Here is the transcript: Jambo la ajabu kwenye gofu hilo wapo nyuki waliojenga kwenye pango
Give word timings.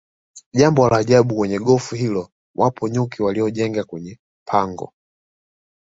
Jambo 0.53 0.89
la 0.89 0.97
ajabu 0.97 1.35
kwenye 1.35 1.59
gofu 1.59 1.95
hilo 1.95 2.29
wapo 2.55 2.87
nyuki 2.89 3.23
waliojenga 3.23 3.83
kwenye 3.83 4.17
pango 4.47 4.93